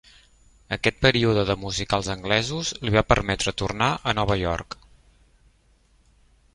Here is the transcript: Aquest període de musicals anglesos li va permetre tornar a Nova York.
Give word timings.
Aquest 0.77 0.95
període 1.05 1.43
de 1.49 1.55
musicals 1.65 2.09
anglesos 2.15 2.73
li 2.87 2.95
va 2.97 3.05
permetre 3.13 3.55
tornar 3.63 3.93
a 4.13 4.19
Nova 4.23 4.41
York. 4.45 4.79